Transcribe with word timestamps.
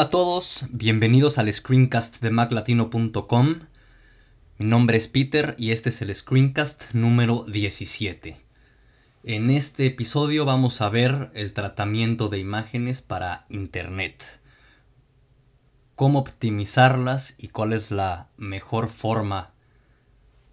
Hola 0.00 0.06
a 0.06 0.10
todos, 0.12 0.64
bienvenidos 0.70 1.36
al 1.36 1.52
screencast 1.52 2.22
de 2.22 2.30
maclatino.com. 2.30 3.66
Mi 4.56 4.64
nombre 4.64 4.96
es 4.96 5.08
Peter 5.08 5.54
y 5.58 5.72
este 5.72 5.90
es 5.90 6.00
el 6.00 6.14
screencast 6.14 6.94
número 6.94 7.44
17. 7.44 8.40
En 9.24 9.50
este 9.50 9.84
episodio 9.84 10.46
vamos 10.46 10.80
a 10.80 10.88
ver 10.88 11.30
el 11.34 11.52
tratamiento 11.52 12.30
de 12.30 12.38
imágenes 12.38 13.02
para 13.02 13.44
Internet. 13.50 14.24
Cómo 15.96 16.20
optimizarlas 16.20 17.34
y 17.36 17.48
cuál 17.48 17.74
es 17.74 17.90
la 17.90 18.30
mejor 18.38 18.88
forma 18.88 19.52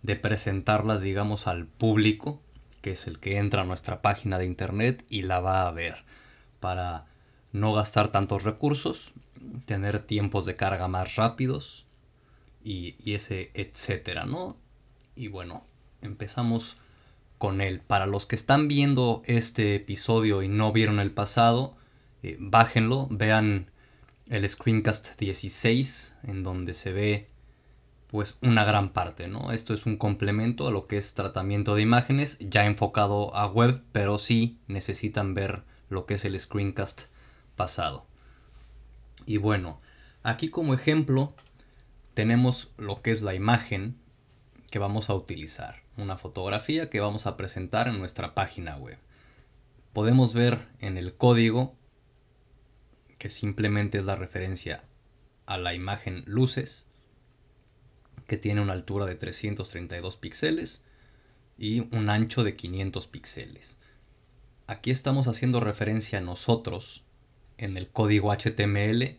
de 0.04 0.18
presentarlas, 0.18 1.02
digamos, 1.02 1.48
al 1.48 1.68
público, 1.68 2.42
que 2.82 2.92
es 2.92 3.08
el 3.08 3.20
que 3.20 3.38
entra 3.38 3.62
a 3.62 3.66
nuestra 3.66 4.02
página 4.02 4.40
de 4.40 4.46
Internet 4.46 5.06
y 5.08 5.22
la 5.22 5.40
va 5.40 5.70
a 5.70 5.72
ver, 5.72 6.04
para 6.60 7.06
no 7.54 7.72
gastar 7.72 8.10
tantos 8.10 8.44
recursos 8.44 9.14
tener 9.66 10.00
tiempos 10.00 10.46
de 10.46 10.56
carga 10.56 10.88
más 10.88 11.16
rápidos 11.16 11.86
y, 12.64 12.96
ese 13.14 13.52
etcétera, 13.54 14.26
¿no? 14.26 14.58
Y 15.16 15.28
bueno, 15.30 15.66
empezamos 16.02 16.78
con 17.38 17.62
él. 17.62 17.80
Para 17.80 18.06
los 18.06 18.26
que 18.26 18.36
están 18.36 18.68
viendo 18.68 19.22
este 19.26 19.76
episodio 19.76 20.42
y 20.44 20.48
no 20.48 20.72
vieron 20.72 21.00
el 21.00 21.12
pasado, 21.12 21.76
eh, 22.24 22.38
bájenlo, 22.40 23.08
vean 23.10 23.72
el 24.28 24.48
screencast 24.48 25.18
16 25.20 26.16
en 26.24 26.44
donde 26.44 26.74
se 26.74 26.92
ve 26.92 27.30
pues 28.08 28.38
una 28.42 28.64
gran 28.64 28.90
parte, 28.90 29.28
¿no? 29.28 29.52
Esto 29.52 29.74
es 29.74 29.86
un 29.86 29.98
complemento 29.98 30.68
a 30.68 30.72
lo 30.72 30.88
que 30.88 30.98
es 30.98 31.14
tratamiento 31.14 31.76
de 31.76 31.82
imágenes 31.82 32.38
ya 32.40 32.66
enfocado 32.66 33.36
a 33.36 33.48
web, 33.48 33.84
pero 33.92 34.18
sí 34.18 34.60
necesitan 34.68 35.34
ver 35.34 35.64
lo 35.90 36.06
que 36.06 36.16
es 36.16 36.26
el 36.26 36.40
screencast 36.40 37.04
pasado. 37.56 38.06
Y 39.28 39.38
bueno, 39.38 39.82
aquí 40.24 40.50
como 40.50 40.74
ejemplo 40.74 41.36
tenemos 42.14 42.72
lo 42.78 43.02
que 43.02 43.12
es 43.12 43.22
la 43.22 43.36
imagen 43.36 43.98
que 44.72 44.80
vamos 44.80 45.10
a 45.10 45.16
utilizar, 45.16 45.84
una 45.98 46.18
fotografía 46.18 46.90
que 46.90 47.02
vamos 47.02 47.28
a 47.28 47.36
presentar 47.36 47.90
en 47.90 48.00
nuestra 48.00 48.34
página 48.34 48.78
web. 48.78 48.98
Podemos 49.92 50.34
ver 50.34 50.70
en 50.80 50.98
el 50.98 51.14
código 51.14 51.76
que 53.18 53.28
simplemente 53.28 53.98
es 53.98 54.06
la 54.06 54.16
referencia 54.16 54.86
a 55.46 55.58
la 55.58 55.74
imagen 55.74 56.24
luces 56.26 56.90
que 58.28 58.38
tiene 58.38 58.62
una 58.62 58.74
altura 58.74 59.06
de 59.06 59.16
332 59.16 60.16
píxeles 60.16 60.84
y 61.58 61.82
un 61.94 62.10
ancho 62.10 62.46
de 62.46 62.56
500 62.56 63.08
píxeles. 63.08 63.78
Aquí 64.68 64.90
estamos 64.90 65.28
haciendo 65.28 65.60
referencia 65.60 66.20
a 66.20 66.22
nosotros 66.22 67.04
en 67.58 67.78
el 67.78 67.88
código 67.90 68.32
HTML 68.32 69.18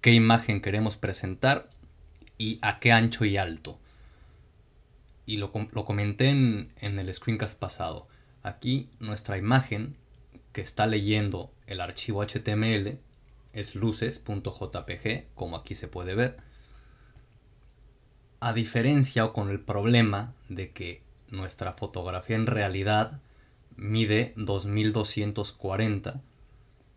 qué 0.00 0.12
imagen 0.12 0.60
queremos 0.60 0.96
presentar 0.96 1.70
y 2.38 2.58
a 2.62 2.78
qué 2.78 2.92
ancho 2.92 3.24
y 3.24 3.36
alto. 3.36 3.78
Y 5.26 5.36
lo, 5.36 5.52
comenté 5.52 6.28
en, 6.28 6.72
en 6.80 6.98
el 6.98 7.12
screencast 7.12 7.58
pasado. 7.58 8.08
Aquí 8.42 8.88
nuestra 9.00 9.36
imagen 9.36 9.96
que 10.52 10.60
está 10.60 10.86
leyendo 10.86 11.52
el 11.66 11.80
archivo 11.80 12.24
HTML 12.24 12.98
es 13.52 13.74
luces.jpg, 13.74 15.24
como 15.34 15.56
aquí 15.56 15.74
se 15.74 15.88
puede 15.88 16.14
ver. 16.14 16.36
A 18.40 18.52
diferencia 18.52 19.24
o 19.24 19.32
con 19.32 19.50
el 19.50 19.60
problema 19.60 20.32
de 20.48 20.70
que 20.70 21.02
nuestra 21.28 21.72
fotografía 21.72 22.36
en 22.36 22.46
realidad 22.46 23.20
mide 23.76 24.32
2240 24.36 26.22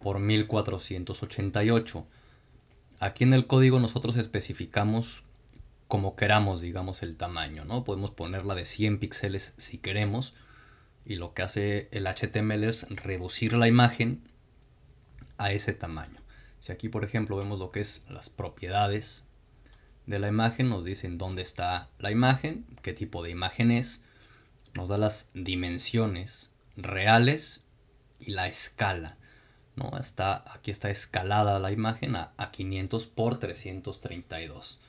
por 0.02 0.20
1488. 0.20 2.06
Aquí 3.00 3.24
en 3.24 3.34
el 3.34 3.48
código 3.48 3.80
nosotros 3.80 4.18
especificamos 4.18 5.24
como 5.88 6.16
queramos, 6.16 6.62
digamos, 6.62 7.04
el 7.04 7.18
tamaño, 7.18 7.66
¿no? 7.66 7.84
Podemos 7.84 8.12
ponerla 8.12 8.56
de 8.56 8.66
100 8.66 9.00
píxeles 9.00 9.54
si 9.58 9.78
queremos. 9.78 10.34
Y 11.04 11.16
lo 11.16 11.34
que 11.34 11.42
hace 11.42 11.90
el 11.92 12.08
HTML 12.08 12.64
es 12.64 12.88
reducir 12.90 13.54
la 13.54 13.68
imagen 13.68 14.24
a 15.38 15.52
ese 15.52 15.74
tamaño. 15.74 16.22
Si 16.60 16.72
aquí, 16.72 16.88
por 16.88 17.04
ejemplo, 17.04 17.36
vemos 17.36 17.60
lo 17.60 17.72
que 17.72 17.82
es 17.82 18.06
las 18.08 18.30
propiedades 18.30 19.26
de 20.06 20.20
la 20.20 20.28
imagen, 20.28 20.70
nos 20.70 20.86
dicen 20.86 21.18
dónde 21.18 21.42
está 21.42 21.90
la 22.00 22.12
imagen, 22.12 22.66
qué 22.84 22.94
tipo 22.94 23.24
de 23.24 23.32
imagen 23.32 23.72
es, 23.72 24.06
nos 24.74 24.88
da 24.88 24.98
las 24.98 25.30
dimensiones 25.34 26.52
reales 26.78 27.64
y 28.20 28.32
la 28.32 28.48
escala. 28.48 29.18
¿No? 29.82 29.98
Está, 29.98 30.44
aquí 30.54 30.72
está 30.72 30.90
escalada 30.90 31.60
la 31.60 31.72
imagen 31.72 32.16
a, 32.16 32.34
500 32.52 33.08
por 33.08 33.38
332. 33.40 34.80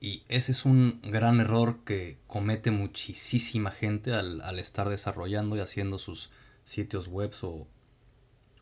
Y 0.00 0.24
ese 0.28 0.52
es 0.52 0.64
un 0.64 1.00
gran 1.02 1.40
error 1.40 1.84
que 1.84 2.18
comete 2.26 2.70
muchísima 2.70 3.70
gente 3.70 4.12
al, 4.12 4.58
estar 4.58 4.88
desarrollando 4.88 5.56
y 5.56 5.60
haciendo 5.60 5.98
sus 5.98 6.30
sitios 6.64 7.08
web 7.08 7.32
o, 7.42 7.66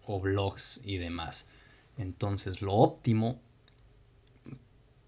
o 0.07 0.21
blogs 0.21 0.81
y 0.85 0.99
demás. 0.99 1.49
Entonces 1.97 2.63
lo 2.63 2.73
óptimo 2.73 3.41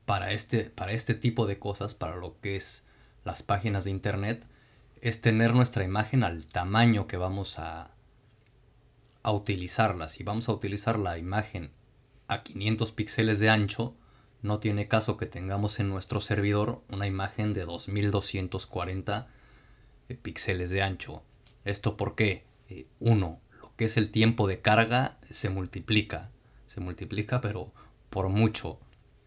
para 0.05 0.33
este, 0.33 0.65
para 0.65 0.93
este 0.93 1.15
tipo 1.15 1.47
de 1.47 1.59
cosas, 1.59 1.95
para 1.95 2.17
lo 2.17 2.41
que 2.41 2.57
es 2.57 2.87
las 3.25 3.43
páginas 3.43 3.85
de 3.85 3.91
internet, 3.91 4.45
es 5.01 5.21
tener 5.21 5.55
nuestra 5.55 5.85
imagen 5.85 6.25
al 6.25 6.47
tamaño 6.47 7.07
que 7.07 7.17
vamos 7.17 7.59
a, 7.59 7.96
a 9.27 9.33
utilizarla. 9.33 10.09
Si 10.09 10.23
vamos 10.23 10.49
a 10.49 10.53
utilizar 10.53 11.01
la 11.01 11.19
imagen 11.19 11.73
a 12.29 12.45
500 12.45 12.93
píxeles 12.93 13.41
de 13.41 13.51
ancho, 13.51 13.97
no 14.41 14.61
tiene 14.61 14.87
caso 14.87 15.17
que 15.17 15.27
tengamos 15.27 15.81
en 15.81 15.89
nuestro 15.89 16.21
servidor 16.21 16.85
una 16.89 17.09
imagen 17.09 17.53
de 17.53 17.65
2240 17.65 19.27
eh, 20.09 20.15
píxeles 20.15 20.71
de 20.71 20.83
ancho. 20.83 21.25
¿Esto 21.65 21.97
por 21.97 22.15
qué? 22.15 22.45
Eh, 22.69 22.87
uno, 23.01 23.41
lo 23.61 23.75
que 23.75 23.87
es 23.87 23.97
el 23.97 24.13
tiempo 24.13 24.47
de 24.47 24.61
carga 24.61 25.19
se 25.31 25.51
multiplica. 25.51 26.31
Se 26.67 26.79
multiplica 26.79 27.41
pero 27.41 27.73
por 28.11 28.29
mucho. 28.29 28.79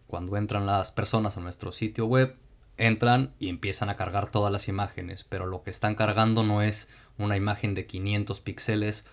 Cuando 0.06 0.38
entran 0.38 0.64
las 0.64 0.92
personas 0.92 1.36
a 1.36 1.40
nuestro 1.42 1.72
sitio 1.72 2.06
web, 2.06 2.36
entran 2.78 3.34
y 3.38 3.50
empiezan 3.50 3.90
a 3.90 3.96
cargar 3.96 4.30
todas 4.30 4.50
las 4.50 4.66
imágenes, 4.66 5.24
pero 5.24 5.44
lo 5.44 5.62
que 5.62 5.68
están 5.68 5.94
cargando 5.94 6.42
no 6.42 6.62
es 6.62 6.88
una 7.18 7.36
imagen 7.36 7.74
de 7.74 7.86
500 7.86 8.40
píxeles 8.40 9.06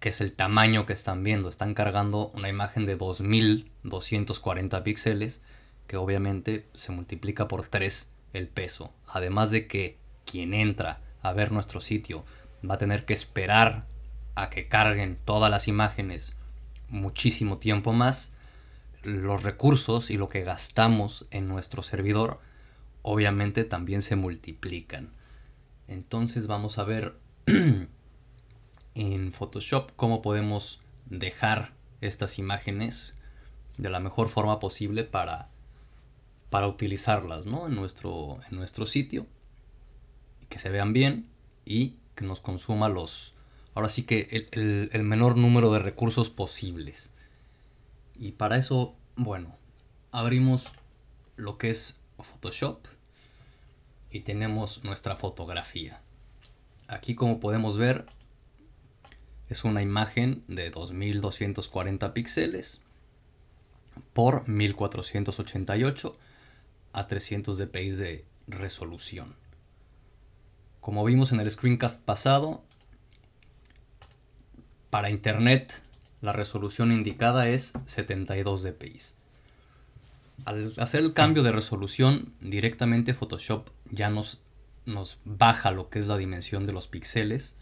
que 0.00 0.10
es 0.10 0.20
el 0.20 0.32
tamaño 0.32 0.86
que 0.86 0.92
están 0.92 1.22
viendo. 1.24 1.48
Están 1.48 1.74
cargando 1.74 2.28
una 2.34 2.48
imagen 2.48 2.86
de 2.86 2.96
2240 2.96 4.84
píxeles, 4.84 5.42
que 5.86 5.96
obviamente 5.96 6.66
se 6.74 6.92
multiplica 6.92 7.48
por 7.48 7.66
3 7.66 8.12
el 8.32 8.48
peso. 8.48 8.92
Además 9.06 9.50
de 9.50 9.66
que 9.66 9.98
quien 10.24 10.54
entra 10.54 11.00
a 11.22 11.32
ver 11.32 11.52
nuestro 11.52 11.80
sitio 11.80 12.24
va 12.68 12.74
a 12.74 12.78
tener 12.78 13.04
que 13.04 13.12
esperar 13.12 13.86
a 14.34 14.50
que 14.50 14.68
carguen 14.68 15.16
todas 15.24 15.50
las 15.50 15.68
imágenes 15.68 16.32
muchísimo 16.88 17.58
tiempo 17.58 17.92
más, 17.92 18.34
los 19.02 19.42
recursos 19.42 20.10
y 20.10 20.16
lo 20.16 20.28
que 20.28 20.42
gastamos 20.42 21.26
en 21.30 21.48
nuestro 21.48 21.82
servidor 21.82 22.40
obviamente 23.02 23.64
también 23.64 24.02
se 24.02 24.16
multiplican. 24.16 25.10
Entonces 25.88 26.48
vamos 26.48 26.78
a 26.78 26.84
ver 26.84 27.14
en 28.96 29.30
Photoshop 29.30 29.92
cómo 29.94 30.22
podemos 30.22 30.80
dejar 31.04 31.72
estas 32.00 32.38
imágenes 32.38 33.12
de 33.76 33.90
la 33.90 34.00
mejor 34.00 34.30
forma 34.30 34.58
posible 34.58 35.04
para, 35.04 35.48
para 36.48 36.66
utilizarlas 36.66 37.46
¿no? 37.46 37.66
en, 37.66 37.74
nuestro, 37.74 38.40
en 38.50 38.56
nuestro 38.56 38.86
sitio, 38.86 39.26
que 40.48 40.58
se 40.58 40.70
vean 40.70 40.94
bien 40.94 41.28
y 41.66 41.96
que 42.14 42.24
nos 42.24 42.40
consuma 42.40 42.88
los, 42.88 43.34
ahora 43.74 43.90
sí 43.90 44.04
que 44.04 44.48
el, 44.52 44.88
el 44.90 45.02
menor 45.02 45.36
número 45.36 45.70
de 45.72 45.78
recursos 45.78 46.30
posibles. 46.30 47.12
Y 48.18 48.32
para 48.32 48.56
eso, 48.56 48.96
bueno, 49.14 49.56
abrimos 50.10 50.72
lo 51.36 51.58
que 51.58 51.68
es 51.68 52.00
Photoshop 52.18 52.86
y 54.10 54.20
tenemos 54.20 54.84
nuestra 54.84 55.16
fotografía. 55.16 56.00
Aquí 56.88 57.14
como 57.14 57.40
podemos 57.40 57.76
ver 57.76 58.06
es 59.48 59.64
una 59.64 59.82
imagen 59.82 60.42
de 60.48 60.70
2240 60.70 62.12
píxeles 62.14 62.82
por 64.12 64.48
1488 64.48 66.16
a 66.92 67.06
300 67.06 67.58
dpi 67.58 67.90
de 67.90 68.24
resolución. 68.48 69.34
Como 70.80 71.04
vimos 71.04 71.32
en 71.32 71.40
el 71.40 71.50
screencast 71.50 72.04
pasado, 72.04 72.62
para 74.90 75.10
internet 75.10 75.72
la 76.20 76.32
resolución 76.32 76.92
indicada 76.92 77.48
es 77.48 77.72
72 77.86 78.62
dpi. 78.62 78.96
Al 80.44 80.74
hacer 80.78 81.00
el 81.00 81.12
cambio 81.12 81.42
de 81.42 81.52
resolución, 81.52 82.32
directamente 82.40 83.14
Photoshop 83.14 83.68
ya 83.90 84.10
nos, 84.10 84.38
nos 84.84 85.20
baja 85.24 85.70
lo 85.70 85.88
que 85.88 85.98
es 85.98 86.06
la 86.06 86.16
dimensión 86.16 86.66
de 86.66 86.72
los 86.72 86.88
píxeles 86.88 87.56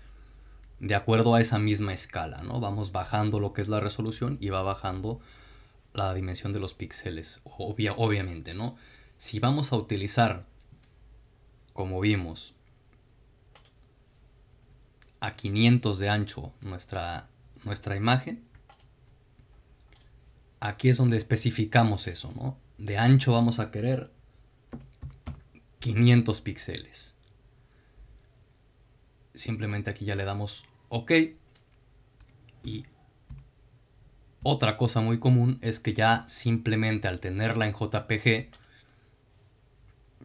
de 0.84 0.94
acuerdo 0.94 1.34
a 1.34 1.40
esa 1.40 1.58
misma 1.58 1.94
escala, 1.94 2.42
¿no? 2.42 2.60
Vamos 2.60 2.92
bajando 2.92 3.40
lo 3.40 3.54
que 3.54 3.62
es 3.62 3.68
la 3.68 3.80
resolución 3.80 4.36
y 4.38 4.50
va 4.50 4.62
bajando 4.62 5.18
la 5.94 6.12
dimensión 6.12 6.52
de 6.52 6.60
los 6.60 6.74
píxeles, 6.74 7.40
obviamente, 7.44 8.52
¿no? 8.52 8.76
Si 9.16 9.38
vamos 9.38 9.72
a 9.72 9.76
utilizar, 9.76 10.44
como 11.72 12.00
vimos, 12.00 12.54
a 15.20 15.34
500 15.34 15.98
de 15.98 16.10
ancho 16.10 16.52
nuestra, 16.60 17.28
nuestra 17.64 17.96
imagen, 17.96 18.44
aquí 20.60 20.90
es 20.90 20.98
donde 20.98 21.16
especificamos 21.16 22.08
eso, 22.08 22.30
¿no? 22.36 22.58
De 22.76 22.98
ancho 22.98 23.32
vamos 23.32 23.58
a 23.58 23.70
querer 23.70 24.10
500 25.78 26.42
píxeles. 26.42 27.14
Simplemente 29.34 29.90
aquí 29.90 30.04
ya 30.04 30.14
le 30.14 30.26
damos 30.26 30.66
OK. 30.96 31.10
Y 32.62 32.86
otra 34.44 34.76
cosa 34.76 35.00
muy 35.00 35.18
común 35.18 35.58
es 35.60 35.80
que 35.80 35.92
ya 35.92 36.24
simplemente 36.28 37.08
al 37.08 37.18
tenerla 37.18 37.66
en 37.66 37.74
JPG, 37.74 38.50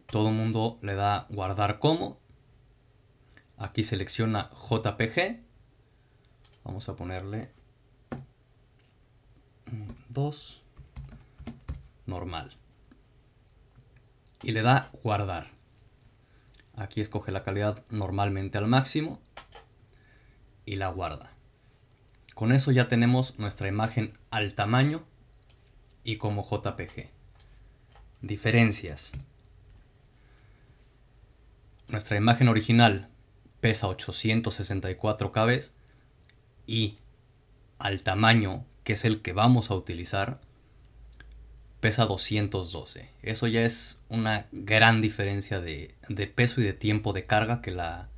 todo 0.06 0.30
mundo 0.30 0.78
le 0.80 0.94
da 0.94 1.26
guardar 1.28 1.80
como. 1.80 2.20
Aquí 3.56 3.82
selecciona 3.82 4.48
JPG. 4.50 5.40
Vamos 6.62 6.88
a 6.88 6.94
ponerle 6.94 7.50
2 10.08 10.62
normal. 12.06 12.52
Y 14.44 14.52
le 14.52 14.62
da 14.62 14.92
guardar. 15.02 15.48
Aquí 16.76 17.00
escoge 17.00 17.32
la 17.32 17.42
calidad 17.42 17.84
normalmente 17.90 18.56
al 18.56 18.68
máximo 18.68 19.20
y 20.70 20.76
la 20.76 20.86
guarda. 20.86 21.32
Con 22.34 22.52
eso 22.52 22.70
ya 22.70 22.88
tenemos 22.88 23.36
nuestra 23.40 23.66
imagen 23.66 24.16
al 24.30 24.54
tamaño 24.54 25.02
y 26.04 26.16
como 26.16 26.48
JPG. 26.48 27.08
Diferencias. 28.22 29.10
Nuestra 31.88 32.16
imagen 32.16 32.46
original 32.46 33.08
pesa 33.60 33.88
864 33.88 35.32
KB 35.32 35.60
y 36.68 36.98
al 37.80 38.02
tamaño 38.02 38.64
que 38.84 38.92
es 38.92 39.04
el 39.04 39.22
que 39.22 39.32
vamos 39.32 39.72
a 39.72 39.74
utilizar, 39.74 40.40
pesa 41.80 42.06
212. 42.06 43.10
Eso 43.22 43.48
ya 43.48 43.64
es 43.64 44.00
una 44.08 44.46
gran 44.52 45.00
diferencia 45.02 45.60
de, 45.60 45.96
peso 46.36 46.60
y 46.60 46.64
de 46.64 46.74
tiempo 46.74 47.12
de 47.12 47.24
carga 47.24 47.60
que 47.60 47.72
la, 47.72 48.08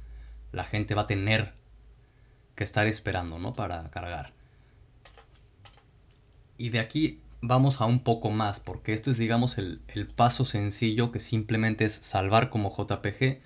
gente 0.70 0.94
va 0.94 1.02
a 1.02 1.06
tener 1.06 1.61
que 2.54 2.64
estar 2.64 2.86
esperando, 2.86 3.38
¿no? 3.38 3.52
Para 3.52 3.90
cargar. 3.90 4.32
Y 6.58 6.70
de 6.70 6.80
aquí 6.80 7.20
vamos 7.40 7.80
a 7.80 7.86
un 7.86 8.00
poco 8.00 8.30
más, 8.30 8.60
porque 8.60 8.94
esto 8.94 9.10
es, 9.10 9.18
digamos, 9.18 9.58
el, 9.58 9.80
el 9.88 10.06
paso 10.06 10.44
sencillo 10.44 11.10
que 11.10 11.18
simplemente 11.18 11.84
es 11.84 11.92
salvar 11.92 12.50
como 12.50 12.74
JPG 12.74 13.40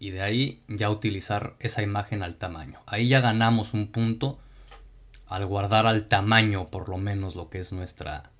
y 0.00 0.10
de 0.10 0.22
ahí 0.22 0.62
ya 0.66 0.90
utilizar 0.90 1.54
esa 1.60 1.82
imagen 1.82 2.22
al 2.22 2.36
tamaño. 2.36 2.80
Ahí 2.86 3.08
ya 3.08 3.20
ganamos 3.20 3.74
un 3.74 3.88
punto 3.88 4.38
al 5.28 5.46
guardar 5.46 5.86
al 5.86 6.08
tamaño 6.08 6.68
por 6.70 6.88
lo 6.88 6.98
menos 6.98 7.36
lo 7.36 7.50
que 7.50 7.58
es 7.58 7.72
nuestra, 7.72 8.30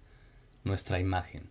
nuestra 0.65 0.99
imagen. 0.99 1.49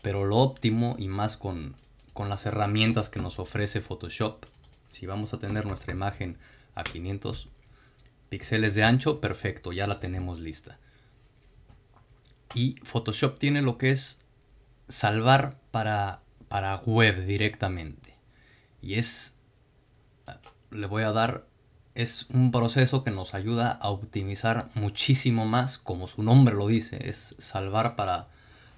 Pero 0.00 0.24
lo 0.24 0.38
óptimo 0.38 0.96
y 0.98 1.08
más 1.08 1.36
con, 1.36 1.74
con 2.14 2.28
las 2.28 2.46
herramientas 2.46 3.08
que 3.08 3.20
nos 3.20 3.38
ofrece 3.38 3.80
Photoshop, 3.80 4.46
si 4.92 5.06
vamos 5.06 5.34
a 5.34 5.38
tener 5.38 5.66
nuestra 5.66 5.92
imagen 5.92 6.38
a 6.74 6.84
500 6.84 7.48
píxeles 8.28 8.74
de 8.74 8.84
ancho, 8.84 9.20
perfecto, 9.20 9.72
ya 9.72 9.86
la 9.86 10.00
tenemos 10.00 10.40
lista. 10.40 10.78
Y 12.54 12.76
Photoshop 12.82 13.38
tiene 13.38 13.62
lo 13.62 13.78
que 13.78 13.90
es 13.90 14.20
salvar 14.88 15.58
para, 15.70 16.22
para 16.48 16.76
web 16.76 17.26
directamente. 17.26 18.14
Y 18.80 18.94
es, 18.94 19.38
le 20.70 20.86
voy 20.86 21.02
a 21.02 21.12
dar 21.12 21.46
es 21.94 22.26
un 22.30 22.50
proceso 22.52 23.04
que 23.04 23.10
nos 23.10 23.34
ayuda 23.34 23.70
a 23.70 23.90
optimizar 23.90 24.70
muchísimo 24.74 25.46
más, 25.46 25.78
como 25.78 26.08
su 26.08 26.22
nombre 26.22 26.54
lo 26.54 26.66
dice, 26.66 27.08
es 27.08 27.34
salvar 27.38 27.96
para, 27.96 28.28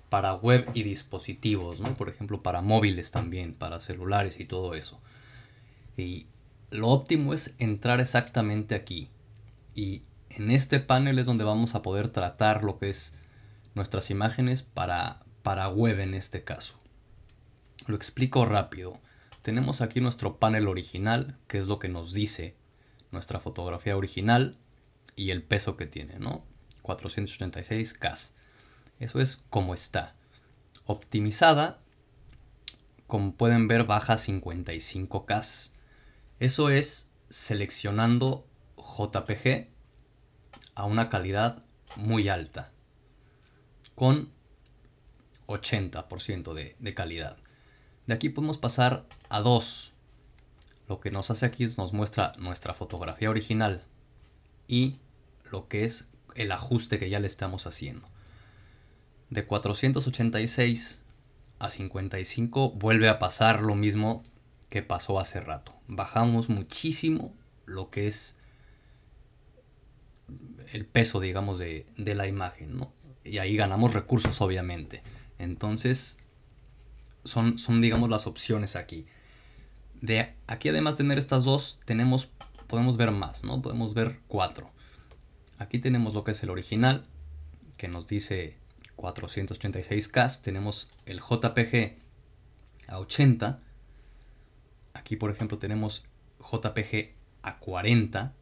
para 0.09 0.35
web 0.35 0.69
y 0.75 0.83
dispositivos, 0.83 1.81
¿no? 1.81 1.95
por 1.95 2.09
ejemplo 2.09 2.43
para 2.43 2.61
móviles 2.61 3.13
también, 3.13 3.55
para 3.55 3.81
celulares 3.81 4.41
y 4.41 4.45
todo 4.47 4.75
eso. 4.75 5.01
Y 5.97 6.27
lo 6.71 6.89
óptimo 6.89 7.35
es 7.35 7.55
entrar 7.59 8.01
exactamente 8.01 8.75
aquí. 8.75 9.11
Y 9.75 10.03
en 10.31 10.51
este 10.51 10.81
panel 10.81 11.19
es 11.19 11.27
donde 11.27 11.45
vamos 11.45 11.75
a 11.75 11.83
poder 11.83 12.09
tratar 12.09 12.65
lo 12.65 12.79
que 12.79 12.91
es 12.91 13.17
nuestras 13.75 14.11
imágenes 14.11 14.63
para, 14.63 15.23
para 15.43 15.69
web 15.69 16.01
en 16.01 16.15
este 16.15 16.45
caso. 16.45 16.81
Lo 17.87 17.97
explico 17.97 18.45
rápido. 18.45 18.99
Tenemos 19.43 19.81
aquí 19.81 20.01
nuestro 20.01 20.39
panel 20.39 20.69
original, 20.69 21.39
que 21.49 21.59
es 21.59 21.67
lo 21.67 21.79
que 21.79 21.89
nos 21.89 22.13
dice 22.13 22.57
nuestra 23.11 23.41
fotografía 23.41 23.97
original 23.97 24.59
y 25.17 25.31
el 25.31 25.43
peso 25.43 25.77
que 25.77 25.87
tiene, 25.87 26.19
¿no? 26.19 26.45
486K. 26.83 28.33
Eso 29.01 29.21
es 29.21 29.43
como 29.51 29.75
está. 29.75 30.15
Optimizada, 30.87 31.81
como 33.07 33.35
pueden 33.35 33.69
ver, 33.69 33.85
baja 33.85 34.15
55K. 34.15 35.71
Eso 36.41 36.71
es 36.71 37.11
seleccionando 37.29 38.47
JPG 38.77 39.69
a 40.75 40.85
una 40.85 41.09
calidad 41.09 41.65
muy 41.97 42.29
alta, 42.29 42.73
con 43.95 44.31
80% 45.47 46.55
de, 46.55 46.77
de 46.79 46.95
calidad. 46.95 47.37
De 48.07 48.15
aquí 48.15 48.29
podemos 48.29 48.59
pasar 48.59 49.07
a 49.29 49.41
2 49.41 49.95
lo 50.89 51.01
que 51.01 51.11
nos 51.11 51.31
hace 51.31 51.47
aquí 51.47 51.65
es 51.65 51.79
nos 51.79 51.93
muestra 51.93 52.33
nuestra 52.39 52.75
fotografía 52.75 53.31
original 53.31 53.83
y 54.69 54.97
lo 55.51 55.69
que 55.69 55.85
es 55.85 56.09
el 56.35 56.53
ajuste 56.53 56.99
que 56.99 57.09
ya 57.09 57.21
le 57.21 57.27
estamos 57.27 57.67
haciendo. 57.67 58.07
De 59.31 59.47
486 59.47 61.01
a 61.59 61.71
55 61.71 62.71
vuelve 62.73 63.09
a 63.09 63.19
pasar 63.19 63.63
lo 63.63 63.75
mismo 63.75 64.25
que 64.75 64.83
pasó 64.83 65.21
hace 65.21 65.41
rato. 65.41 65.73
Bajamos 65.87 66.49
muchísimo 66.49 67.33
lo 67.65 67.91
que 67.91 68.09
es 68.09 68.41
el 70.73 70.85
peso, 70.85 71.21
digamos, 71.21 71.59
de, 71.59 71.87
de 71.97 72.15
la 72.17 72.27
imagen, 72.27 72.77
¿no? 72.77 72.93
Y 73.23 73.39
ahí 73.39 73.57
ganamos 73.57 73.95
recursos, 73.95 74.41
obviamente. 74.41 75.03
Entonces, 75.39 76.19
son, 77.25 77.59
son, 77.59 77.81
digamos, 77.81 78.11
las 78.11 78.27
opciones 78.27 78.75
aquí 78.75 79.07
de 80.05 80.35
aquí 80.47 80.69
además 80.69 80.95
de 80.97 81.05
tener 81.05 81.19
estas 81.19 81.45
dos, 81.45 81.81
tenemos, 81.85 82.29
podemos 82.67 82.97
ver 82.97 83.11
más, 83.11 83.43
¿no? 83.45 83.63
Podemos 83.63 83.95
ver 83.95 84.19
cuatro. 84.29 84.71
Aquí 85.57 85.79
tenemos 85.79 86.15
lo 86.15 86.25
que 86.25 86.33
es 86.33 86.43
el 86.43 86.51
original, 86.51 87.07
que 87.79 87.89
nos 87.89 88.07
dice 88.07 88.59
486K. 88.97 90.43
Tenemos 90.43 90.91
el 91.07 91.21
JPG 91.21 91.97
a 92.89 92.99
80. 92.99 93.61
Aquí, 95.05 95.17
por 95.17 95.31
ejemplo, 95.31 95.59
tenemos 95.59 96.07
JPG 96.41 97.11
a 97.43 97.59
40, 97.59 98.33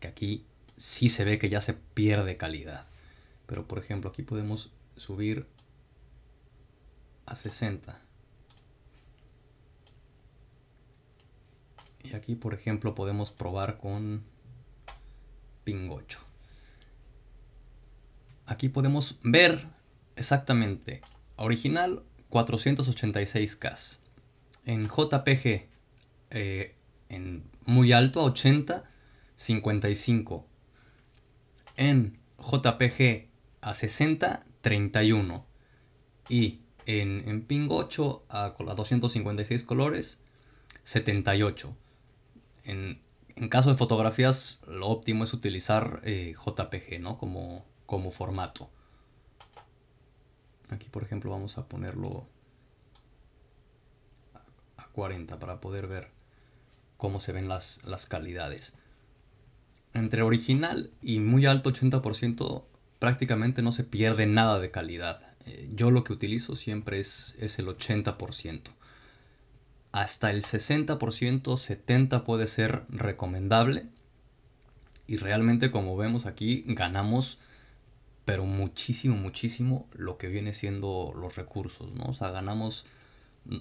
que 0.00 0.08
aquí 0.08 0.46
sí 0.78 1.10
se 1.10 1.22
ve 1.22 1.38
que 1.38 1.50
ya 1.50 1.60
se 1.60 1.74
pierde 1.74 2.38
calidad. 2.38 2.86
Pero, 3.44 3.68
por 3.68 3.78
ejemplo, 3.78 4.08
aquí 4.08 4.22
podemos 4.22 4.72
subir 4.96 5.46
a 7.26 7.36
60. 7.36 8.00
Y 12.04 12.14
aquí, 12.14 12.36
por 12.36 12.54
ejemplo, 12.54 12.94
podemos 12.94 13.30
probar 13.30 13.76
con 13.76 14.24
ping 15.64 15.90
8. 15.90 16.20
Aquí 18.46 18.70
podemos 18.70 19.18
ver 19.22 19.66
exactamente 20.16 21.02
original 21.36 22.02
486K. 22.30 23.98
En 24.64 24.86
JPG 24.86 25.71
eh, 26.32 26.74
en 27.08 27.44
muy 27.64 27.92
alto 27.92 28.20
a 28.20 28.24
80, 28.24 28.84
55. 29.36 30.46
En 31.76 32.18
JPG 32.38 33.28
a 33.60 33.74
60, 33.74 34.44
31. 34.60 35.46
Y 36.28 36.60
en, 36.86 37.28
en 37.28 37.42
ping 37.46 37.68
8 37.70 38.24
a, 38.28 38.44
a 38.46 38.74
256 38.74 39.62
colores, 39.62 40.20
78 40.84 41.76
en, 42.64 43.00
caso 43.48 43.70
de 43.70 43.76
fotografías, 43.76 44.60
lo 44.66 44.88
óptimo 44.88 45.24
es 45.24 45.32
utilizar 45.32 46.00
eh, 46.04 46.34
JPG, 46.34 47.00
¿no? 47.00 47.18
Como, 47.18 47.64
como 47.86 48.10
formato. 48.10 48.70
Aquí, 50.70 50.88
por 50.88 51.02
ejemplo, 51.02 51.30
vamos 51.30 51.58
a 51.58 51.66
ponerlo 51.66 52.26
a 54.76 54.86
40 54.88 55.38
para 55.38 55.60
poder 55.60 55.86
ver 55.86 56.10
cómo 57.02 57.18
se 57.18 57.32
ven 57.32 57.48
las, 57.48 57.80
las 57.82 58.06
calidades. 58.06 58.74
Entre 59.92 60.22
original 60.22 60.92
y 61.02 61.18
muy 61.18 61.46
alto 61.46 61.72
80% 61.72 62.62
prácticamente 63.00 63.60
no 63.60 63.72
se 63.72 63.82
pierde 63.82 64.26
nada 64.26 64.60
de 64.60 64.70
calidad. 64.70 65.34
Eh, 65.44 65.68
yo 65.74 65.90
lo 65.90 66.04
que 66.04 66.12
utilizo 66.12 66.54
siempre 66.54 67.00
es, 67.00 67.34
es 67.40 67.58
el 67.58 67.66
80%. 67.66 68.70
Hasta 69.90 70.30
el 70.30 70.44
60%, 70.44 70.96
70% 70.96 72.22
puede 72.22 72.46
ser 72.46 72.84
recomendable. 72.88 73.88
Y 75.08 75.16
realmente 75.16 75.72
como 75.72 75.96
vemos 75.96 76.24
aquí 76.24 76.62
ganamos 76.68 77.40
pero 78.24 78.44
muchísimo, 78.44 79.16
muchísimo 79.16 79.88
lo 79.92 80.18
que 80.18 80.28
viene 80.28 80.54
siendo 80.54 81.12
los 81.20 81.34
recursos, 81.34 81.92
¿no? 81.92 82.04
O 82.04 82.14
sea, 82.14 82.30
ganamos, 82.30 82.86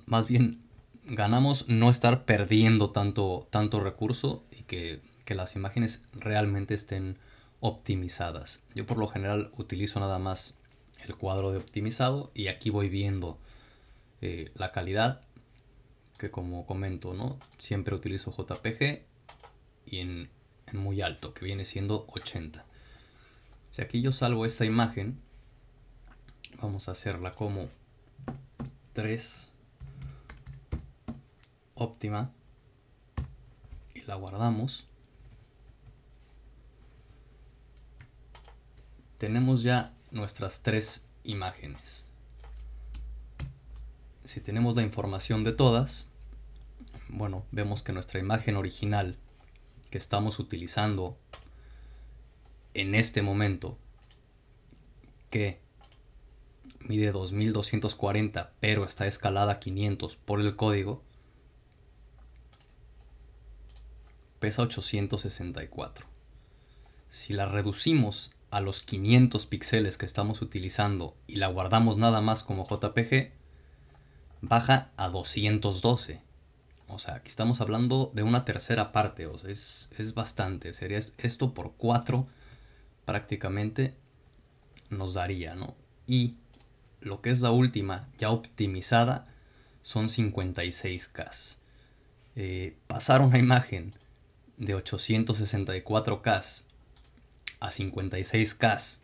más 0.06 0.28
bien, 0.28 0.62
ganamos 1.06 1.68
no 1.68 1.90
estar 1.90 2.26
perdiendo 2.26 2.92
tanto, 2.92 3.48
tanto 3.50 3.80
recurso 3.80 4.44
y 4.52 4.64
que, 4.64 5.02
que 5.26 5.36
las 5.36 5.56
imágenes 5.56 6.02
realmente 6.14 6.74
estén 6.74 7.18
optimizadas. 7.60 8.66
Yo 8.76 8.86
por 8.86 8.98
lo 8.98 9.08
general 9.08 9.52
utilizo 9.58 10.00
nada 10.00 10.20
más 10.20 10.56
el 11.04 11.16
cuadro 11.16 11.52
de 11.52 11.58
optimizado 11.58 12.32
y 12.34 12.48
aquí 12.48 12.70
voy 12.70 12.90
viendo 12.90 13.40
eh, 14.22 14.52
la 14.56 14.72
calidad 14.72 15.22
que 16.18 16.30
como 16.30 16.66
comento, 16.66 17.14
¿no? 17.14 17.40
Siempre 17.58 17.96
utilizo 17.96 18.32
JPG 18.32 19.02
y 19.88 20.00
en, 20.00 20.30
en 20.68 20.78
muy 20.78 21.02
alto, 21.02 21.34
que 21.34 21.46
viene 21.46 21.66
siendo 21.66 22.06
80. 22.10 22.64
Si 23.72 23.82
aquí 23.82 24.02
yo 24.02 24.12
salvo 24.12 24.46
esta 24.46 24.66
imagen, 24.66 25.20
vamos 26.62 26.88
a 26.88 26.92
hacerla 26.92 27.32
como 27.34 27.70
3 28.94 29.51
óptima 31.82 32.32
y 33.94 34.02
la 34.02 34.16
guardamos. 34.16 34.86
Tenemos 39.18 39.64
ya 39.64 39.94
nuestras 40.12 40.62
tres 40.62 41.06
imágenes. 41.24 42.06
Si 44.26 44.40
tenemos 44.40 44.76
la 44.76 44.84
información 44.84 45.44
de 45.44 45.52
todas, 45.52 46.08
bueno, 47.10 47.44
vemos 47.52 47.82
que 47.82 47.94
nuestra 47.94 48.20
imagen 48.20 48.56
original 48.56 49.18
que 49.90 49.98
estamos 49.98 50.40
utilizando 50.40 51.18
en 52.74 52.96
este 52.96 53.22
momento 53.22 53.78
que 55.30 55.60
mide 56.80 57.12
2240 57.12 58.54
pero 58.60 58.86
está 58.86 59.08
escalada 59.08 59.54
a 59.54 59.60
500 59.60 60.16
por 60.16 60.40
el 60.40 60.56
código 60.56 61.04
pesa 64.42 64.64
864 64.64 66.06
si 67.10 67.32
la 67.32 67.46
reducimos 67.46 68.34
a 68.50 68.60
los 68.60 68.82
500 68.82 69.46
píxeles 69.46 69.96
que 69.96 70.06
estamos 70.06 70.42
utilizando 70.42 71.16
y 71.28 71.36
la 71.36 71.48
guardamos 71.48 71.98
nada 71.98 72.20
más 72.20 72.44
como 72.44 72.68
JPG 72.68 73.32
baja 74.42 74.92
a 74.98 75.08
212 75.08 76.22
o 76.94 77.00
sea, 77.00 77.16
aquí 77.16 77.30
estamos 77.30 77.62
hablando 77.62 78.12
de 78.14 78.22
una 78.24 78.44
tercera 78.44 78.92
parte, 78.92 79.26
o 79.26 79.38
sea, 79.38 79.50
es, 79.50 79.90
es 79.98 80.14
bastante. 80.14 80.74
Sería 80.74 81.00
esto 81.20 81.54
por 81.54 81.74
4 81.78 82.28
prácticamente 83.06 83.96
nos 84.90 85.14
daría, 85.14 85.56
¿no? 85.56 85.76
Y 86.06 86.36
lo 87.00 87.22
que 87.22 87.30
es 87.30 87.40
la 87.40 87.52
última, 87.52 88.10
ya 88.18 88.30
optimizada, 88.30 89.24
son 89.84 90.10
56K. 90.10 91.58
Eh, 92.36 92.78
pasar 92.88 93.22
una 93.22 93.38
imagen 93.38 93.96
de 94.62 94.76
864K 94.78 96.62
a 97.60 97.68
56K 97.68 99.00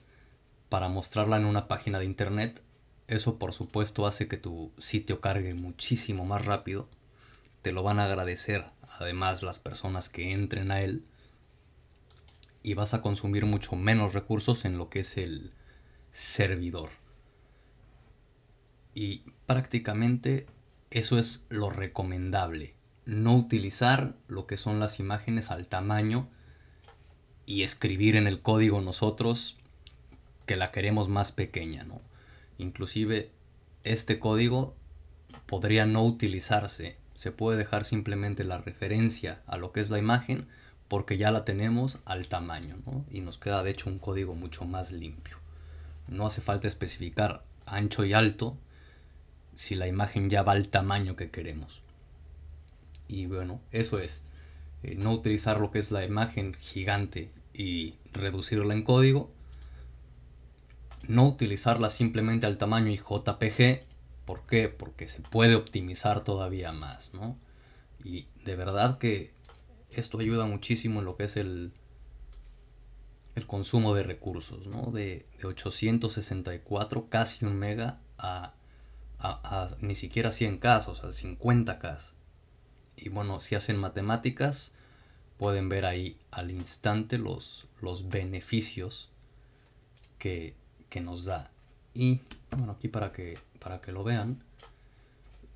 para 0.69 0.87
mostrarla 0.87 1.37
en 1.37 1.45
una 1.45 1.67
página 1.67 1.97
de 1.97 2.05
internet, 2.05 2.61
eso 3.07 3.39
por 3.39 3.53
supuesto 3.53 4.05
hace 4.05 4.27
que 4.27 4.37
tu 4.37 4.71
sitio 4.77 5.19
cargue 5.19 5.55
muchísimo 5.55 6.25
más 6.25 6.45
rápido. 6.45 6.87
Te 7.63 7.71
lo 7.71 7.81
van 7.81 7.99
a 7.99 8.05
agradecer 8.05 8.65
además 8.99 9.41
las 9.41 9.57
personas 9.57 10.09
que 10.09 10.31
entren 10.31 10.71
a 10.71 10.81
él 10.81 11.03
y 12.61 12.75
vas 12.75 12.93
a 12.93 13.01
consumir 13.01 13.45
mucho 13.45 13.75
menos 13.75 14.13
recursos 14.13 14.63
en 14.63 14.77
lo 14.77 14.89
que 14.89 14.99
es 14.99 15.17
el 15.17 15.53
servidor. 16.11 16.89
Y 18.93 19.23
prácticamente 19.47 20.45
eso 20.91 21.17
es 21.17 21.45
lo 21.49 21.71
recomendable. 21.71 22.76
No 23.07 23.35
utilizar 23.35 24.13
lo 24.27 24.45
que 24.45 24.57
son 24.57 24.79
las 24.79 24.99
imágenes 24.99 25.49
al 25.49 25.65
tamaño 25.65 26.27
y 27.45 27.63
escribir 27.63 28.17
en 28.17 28.27
el 28.27 28.41
código 28.41 28.81
nosotros 28.81 29.55
que 30.45 30.57
la 30.57 30.71
queremos 30.71 31.07
más 31.07 31.31
pequeña, 31.31 31.83
¿no? 31.83 32.01
Inclusive 32.57 33.31
este 33.85 34.19
código 34.19 34.75
podría 35.45 35.85
no 35.85 36.03
utilizarse. 36.03 36.97
Se 37.15 37.31
puede 37.31 37.57
dejar 37.57 37.85
simplemente 37.85 38.43
la 38.43 38.57
referencia 38.57 39.41
a 39.47 39.57
lo 39.57 39.71
que 39.71 39.79
es 39.79 39.89
la 39.89 39.99
imagen 39.99 40.47
porque 40.89 41.17
ya 41.17 41.31
la 41.31 41.45
tenemos 41.45 41.99
al 42.05 42.27
tamaño 42.27 42.77
¿no? 42.85 43.05
y 43.09 43.21
nos 43.21 43.37
queda 43.37 43.63
de 43.63 43.71
hecho 43.71 43.89
un 43.89 43.99
código 43.99 44.35
mucho 44.35 44.65
más 44.65 44.91
limpio. 44.91 45.37
No 46.07 46.27
hace 46.27 46.41
falta 46.41 46.67
especificar 46.67 47.43
ancho 47.65 48.05
y 48.05 48.13
alto 48.13 48.57
si 49.53 49.75
la 49.75 49.87
imagen 49.87 50.29
ya 50.29 50.43
va 50.43 50.51
al 50.51 50.67
tamaño 50.67 51.15
que 51.15 51.31
queremos. 51.31 51.81
Y 53.07 53.25
bueno, 53.25 53.61
eso 53.71 53.99
es. 53.99 54.25
Eh, 54.83 54.95
no 54.95 55.11
utilizar 55.13 55.59
lo 55.59 55.71
que 55.71 55.79
es 55.79 55.91
la 55.91 56.05
imagen 56.05 56.53
gigante 56.53 57.31
y 57.53 57.95
reducirla 58.11 58.73
en 58.73 58.83
código. 58.83 59.31
No 61.07 61.27
utilizarla 61.27 61.89
simplemente 61.89 62.45
al 62.45 62.57
tamaño 62.57 62.91
y 62.91 62.97
JPG. 62.97 63.85
¿Por 64.25 64.41
qué? 64.45 64.69
Porque 64.69 65.07
se 65.07 65.21
puede 65.21 65.55
optimizar 65.55 66.23
todavía 66.23 66.71
más, 66.71 67.13
¿no? 67.13 67.37
Y 68.03 68.27
de 68.43 68.55
verdad 68.55 68.97
que 68.97 69.31
esto 69.91 70.19
ayuda 70.19 70.45
muchísimo 70.45 70.99
en 70.99 71.05
lo 71.05 71.15
que 71.15 71.23
es 71.23 71.37
el, 71.37 71.71
el 73.35 73.47
consumo 73.47 73.95
de 73.95 74.03
recursos, 74.03 74.67
¿no? 74.67 74.91
De, 74.91 75.25
864, 75.43 77.07
casi 77.09 77.45
un 77.45 77.55
mega, 77.55 77.99
a, 78.17 78.53
ni 79.79 79.95
siquiera 79.95 80.31
100K, 80.31 80.87
o 80.87 80.95
sea, 80.95 81.09
50K. 81.09 82.13
Y 82.97 83.09
bueno, 83.09 83.39
si 83.39 83.55
hacen 83.55 83.77
matemáticas, 83.77 84.73
pueden 85.37 85.69
ver 85.69 85.85
ahí 85.85 86.17
al 86.31 86.51
instante 86.51 87.17
los, 87.17 87.67
los 87.81 88.09
beneficios 88.09 89.09
que, 90.17 90.55
que 90.89 90.99
nos 90.99 91.25
da. 91.25 91.51
Y 91.93 92.21
bueno, 92.51 92.73
aquí 92.73 92.87
para 92.87 93.11
que, 93.11 93.37
para 93.59 93.79
que 93.79 93.91
lo 93.91 94.03
vean, 94.03 94.43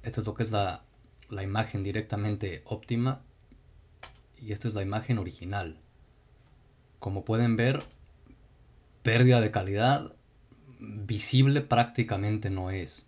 esto 0.04 0.22
es 0.22 0.28
lo 0.28 0.34
que 0.34 0.44
es 0.44 0.52
la, 0.52 0.84
la 1.30 1.44
imagen 1.44 1.84
directamente 1.84 2.62
óptima 2.66 3.22
y 4.38 4.52
esta 4.52 4.68
es 4.68 4.74
la 4.74 4.82
imagen 4.82 5.18
original. 5.18 5.78
Como 7.00 7.26
pueden 7.26 7.58
ver, 7.58 7.82
pérdida 9.04 9.42
de 9.42 9.52
calidad 9.52 10.14
visible 10.80 11.62
prácticamente 11.62 12.50
no 12.50 12.72
es. 12.72 13.08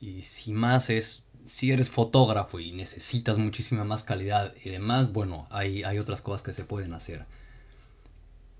Y 0.00 0.22
si 0.22 0.52
más 0.52 0.90
es, 0.90 1.24
si 1.46 1.72
eres 1.72 1.90
fotógrafo 1.90 2.60
y 2.60 2.72
necesitas 2.72 3.38
muchísima 3.38 3.84
más 3.84 4.04
calidad 4.04 4.54
y 4.62 4.70
demás, 4.70 5.12
bueno, 5.12 5.46
hay, 5.50 5.84
hay 5.84 5.98
otras 5.98 6.20
cosas 6.20 6.42
que 6.42 6.52
se 6.52 6.64
pueden 6.64 6.92
hacer. 6.92 7.24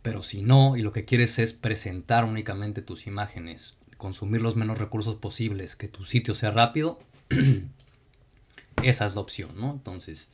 Pero 0.02 0.22
si 0.22 0.42
no, 0.42 0.76
y 0.76 0.82
lo 0.82 0.92
que 0.92 1.04
quieres 1.04 1.38
es 1.38 1.52
presentar 1.52 2.24
únicamente 2.24 2.82
tus 2.82 3.06
imágenes, 3.06 3.74
consumir 3.96 4.42
los 4.42 4.56
menos 4.56 4.78
recursos 4.78 5.16
posibles, 5.16 5.76
que 5.76 5.88
tu 5.88 6.04
sitio 6.04 6.34
sea 6.34 6.50
rápido, 6.50 7.00
esa 8.82 9.06
es 9.06 9.14
la 9.14 9.20
opción, 9.20 9.50
¿no? 9.56 9.72
Entonces, 9.72 10.30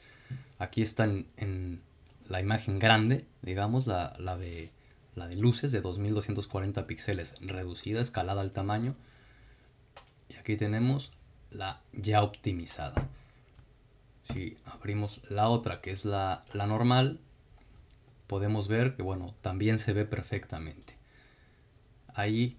Aquí 0.62 0.80
está 0.80 1.06
en, 1.06 1.82
la 2.28 2.40
imagen 2.40 2.78
grande, 2.78 3.26
digamos, 3.42 3.88
la, 3.88 4.14
de, 4.38 4.70
la 5.16 5.26
de 5.26 5.34
luces 5.34 5.72
de 5.72 5.80
2240 5.80 6.86
píxeles 6.86 7.34
reducida, 7.40 8.00
escalada 8.00 8.42
al 8.42 8.52
tamaño. 8.52 8.94
Y 10.28 10.36
aquí 10.36 10.56
tenemos 10.56 11.10
la 11.52 11.80
ya 11.92 12.22
optimizada. 12.22 13.08
Si 14.32 14.56
abrimos 14.64 15.20
la 15.28 15.48
otra, 15.48 15.80
que 15.80 15.90
es 15.90 16.04
la, 16.04 16.44
la 16.52 16.66
normal, 16.66 17.20
podemos 18.26 18.68
ver 18.68 18.94
que, 18.96 19.02
bueno, 19.02 19.34
también 19.42 19.78
se 19.78 19.92
ve 19.92 20.04
perfectamente. 20.04 20.94
Ahí, 22.14 22.56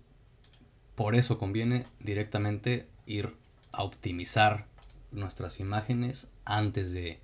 por 0.95 1.15
eso 1.15 1.37
conviene 1.37 1.85
directamente 1.99 2.87
ir 3.05 3.33
a 3.71 3.83
optimizar 3.83 4.65
nuestras 5.11 5.59
imágenes 5.59 6.27
antes 6.45 6.93
de, 6.93 7.19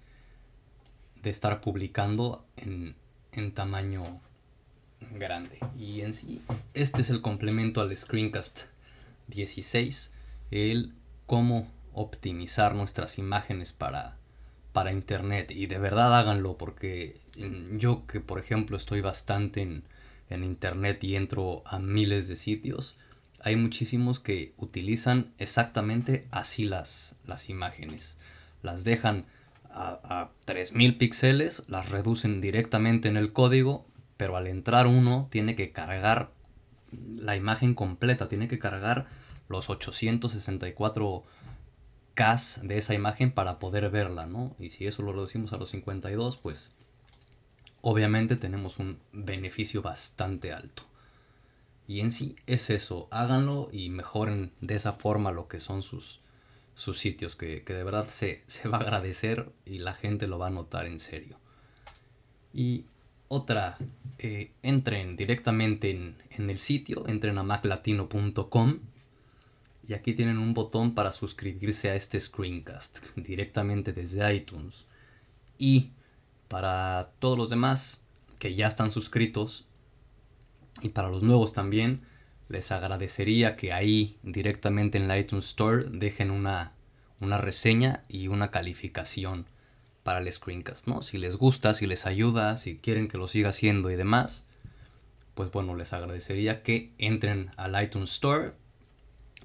de 1.21 1.29
estar 1.29 1.61
publicando 1.61 2.45
en, 2.57 2.95
tamaño 3.53 4.01
grande. 5.13 5.59
Y 5.77 6.01
en 6.01 6.13
sí, 6.13 6.41
este 6.73 7.01
es 7.01 7.09
el 7.09 7.21
complemento 7.21 7.81
al 7.81 7.95
Screencast 7.95 8.63
16, 9.27 10.11
el 10.51 10.93
cómo 11.29 11.71
optimizar 11.93 12.73
nuestras 12.73 13.19
imágenes 13.19 13.71
para, 13.71 14.17
para 14.73 14.91
internet. 14.91 15.51
Y 15.51 15.67
de 15.67 15.77
verdad 15.77 16.17
háganlo 16.17 16.57
porque 16.57 17.17
yo 17.77 18.07
que 18.07 18.19
por 18.19 18.39
ejemplo 18.39 18.75
estoy 18.75 19.01
bastante 19.01 19.61
en, 19.61 19.83
en 20.31 20.43
internet 20.43 21.03
y 21.03 21.15
entro 21.15 21.61
a 21.67 21.77
miles 21.77 22.27
de 22.29 22.35
sitios, 22.35 22.97
hay 23.41 23.55
muchísimos 23.55 24.19
que 24.19 24.53
utilizan 24.57 25.31
exactamente 25.37 26.25
así 26.31 26.65
las, 26.65 27.15
las 27.27 27.47
imágenes. 27.47 28.17
Las 28.63 28.83
dejan 28.83 29.25
a, 29.69 29.99
a 30.03 30.31
3000 30.45 30.97
píxeles, 30.97 31.63
las 31.69 31.89
reducen 31.89 32.41
directamente 32.41 33.07
en 33.07 33.17
el 33.17 33.33
código, 33.33 33.85
pero 34.17 34.35
al 34.35 34.47
entrar 34.47 34.87
uno 34.87 35.27
tiene 35.29 35.55
que 35.55 35.71
cargar 35.71 36.31
la 36.91 37.35
imagen 37.35 37.75
completa, 37.75 38.27
tiene 38.27 38.47
que 38.47 38.57
cargar 38.57 39.05
los 39.49 39.69
864 39.69 41.23
K 42.13 42.37
de 42.63 42.77
esa 42.77 42.93
imagen 42.93 43.31
para 43.31 43.59
poder 43.59 43.89
verla, 43.89 44.25
¿no? 44.25 44.55
Y 44.59 44.69
si 44.71 44.87
eso 44.87 45.03
lo 45.03 45.11
reducimos 45.11 45.53
a 45.53 45.57
los 45.57 45.69
52, 45.71 46.37
pues 46.37 46.73
obviamente 47.81 48.35
tenemos 48.35 48.77
un 48.79 48.99
beneficio 49.11 49.81
bastante 49.81 50.53
alto. 50.53 50.83
Y 51.87 52.01
en 52.01 52.11
sí 52.11 52.35
es 52.45 52.69
eso, 52.69 53.07
háganlo 53.09 53.69
y 53.71 53.89
mejoren 53.89 54.51
de 54.61 54.75
esa 54.75 54.93
forma 54.93 55.31
lo 55.31 55.47
que 55.47 55.59
son 55.59 55.81
sus, 55.81 56.19
sus 56.75 56.99
sitios, 56.99 57.35
que, 57.35 57.63
de 57.65 57.83
verdad 57.83 58.07
se, 58.09 58.43
va 58.71 58.77
a 58.77 58.81
agradecer 58.81 59.51
y 59.65 59.79
la 59.79 59.93
gente 59.93 60.27
lo 60.27 60.37
va 60.37 60.47
a 60.47 60.51
notar 60.51 60.85
en 60.85 60.99
serio. 60.99 61.37
Y 62.53 62.85
otra, 63.27 63.77
eh, 64.17 64.51
entren 64.61 65.15
directamente 65.15 65.89
en, 65.89 66.15
en, 66.31 66.49
el 66.49 66.59
sitio, 66.59 67.07
entren 67.07 67.37
a 67.37 67.43
maclatino.com 67.43 68.79
y 69.89 69.95
aquí 69.95 70.13
tienen 70.13 70.37
un 70.37 70.53
botón 70.53 70.93
para 70.93 71.11
suscribirse 71.11 71.89
a 71.89 71.95
este 71.95 72.19
screencast 72.19 72.99
directamente 73.15 73.91
desde 73.91 74.35
iTunes. 74.35 74.85
Y 75.57 75.89
para 76.47 77.09
todos 77.17 77.39
los 77.39 77.49
demás 77.49 78.03
que 78.37 78.53
ya 78.53 78.67
están 78.67 78.91
suscritos, 78.91 79.65
y 80.83 80.89
para 80.89 81.09
los 81.09 81.23
nuevos 81.23 81.53
también, 81.53 82.01
les 82.49 82.71
agradecería 82.71 83.55
que 83.55 83.73
ahí 83.73 84.19
directamente 84.21 84.99
en 84.99 85.07
la 85.07 85.17
iTunes 85.17 85.45
Store 85.45 85.85
dejen 85.89 86.29
una, 86.29 86.73
una 87.19 87.39
reseña 87.39 88.03
y 88.07 88.27
una 88.27 88.51
calificación 88.51 89.47
para 90.03 90.19
el 90.19 90.31
screencast, 90.31 90.87
¿no? 90.87 91.01
Si 91.01 91.17
les 91.17 91.35
gusta, 91.35 91.73
si 91.73 91.87
les 91.87 92.05
ayuda, 92.05 92.57
si 92.57 92.77
quieren 92.77 93.07
que 93.07 93.17
lo 93.17 93.27
siga 93.27 93.49
haciendo 93.49 93.89
y 93.89 93.95
demás, 93.95 94.47
pues 95.33 95.51
bueno, 95.51 95.75
les 95.75 95.93
agradecería 95.93 96.61
que 96.61 96.91
entren 96.99 97.51
al 97.57 97.81
iTunes 97.83 98.11
Store. 98.11 98.53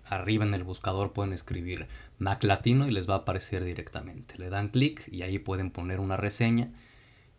Arriba 0.07 0.45
en 0.45 0.55
el 0.55 0.65
buscador 0.65 1.13
pueden 1.13 1.33
escribir 1.33 1.87
Mac 2.19 2.45
Latino 2.45 2.87
y 2.87 2.91
les 2.91 3.09
va 3.09 3.15
a 3.15 3.19
aparecer 3.19 3.65
directamente. 3.65 4.37
Le 4.39 4.51
dan 4.51 4.69
clic 4.69 5.09
y 5.11 5.23
ahí 5.23 5.39
pueden 5.39 5.71
poner 5.71 6.01
una 6.01 6.17
reseña 6.17 6.71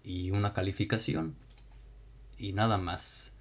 y 0.04 0.32
una 0.32 0.54
calificación. 0.54 1.36
Y 2.38 2.54
nada 2.54 2.78
más. 2.78 3.34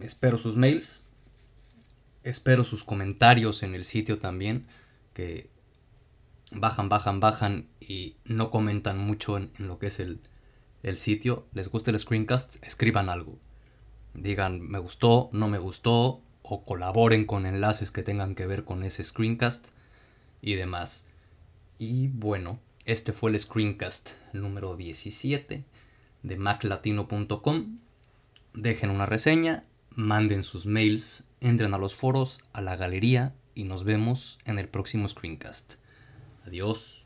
Espero 0.00 0.38
sus 0.38 0.56
mails, 0.56 1.06
espero 2.22 2.64
sus 2.64 2.84
comentarios 2.84 3.62
en 3.62 3.74
el 3.74 3.84
sitio 3.84 4.18
también 4.18 4.66
que 5.12 5.50
bajan, 6.50 6.88
bajan, 6.88 7.20
bajan 7.20 7.68
y 7.80 8.16
no 8.24 8.50
comentan 8.50 8.98
mucho 8.98 9.36
en, 9.36 9.52
lo 9.58 9.78
que 9.78 9.86
es 9.86 10.00
el, 10.00 10.20
el, 10.82 10.96
sitio, 10.96 11.46
les 11.52 11.70
gusta 11.70 11.90
el 11.90 11.98
screencast, 11.98 12.62
escriban 12.64 13.08
algo. 13.08 13.38
Digan 14.14 14.60
me 14.60 14.78
gustó, 14.78 15.30
no 15.32 15.48
me 15.48 15.58
gustó, 15.58 16.22
o 16.42 16.64
colaboren 16.64 17.26
con 17.26 17.46
enlaces 17.46 17.90
que 17.90 18.02
tengan 18.02 18.34
que 18.34 18.46
ver 18.46 18.64
con 18.64 18.84
ese 18.84 19.02
screencast 19.02 19.68
y 20.42 20.54
demás. 20.54 21.08
Y 21.78 22.08
bueno, 22.08 22.60
este 22.84 23.12
fue 23.12 23.30
el 23.30 23.38
screencast 23.38 24.10
número 24.32 24.76
17 24.76 25.64
de 26.22 26.36
maclatino.com. 26.36 27.78
Dejen 28.54 28.90
una 28.90 29.06
reseña, 29.06 29.64
manden 29.90 30.44
sus 30.44 30.66
mails, 30.66 31.24
entren 31.40 31.74
a 31.74 31.78
los 31.78 31.94
foros, 31.94 32.40
a 32.52 32.60
la 32.60 32.76
galería 32.76 33.34
y 33.54 33.64
nos 33.64 33.84
vemos 33.84 34.38
en 34.44 34.58
el 34.58 34.68
próximo 34.68 35.08
screencast. 35.08 35.74
Adiós. 36.46 37.03